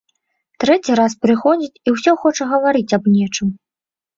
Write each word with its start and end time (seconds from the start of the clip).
Трэці 0.63 0.95
раз 0.99 1.17
прыходзіць 1.27 1.79
і 1.91 1.93
ўсё 1.99 2.11
хоча 2.25 2.43
гаварыць 2.55 2.89
аб 2.99 3.03
нечым. 3.19 3.47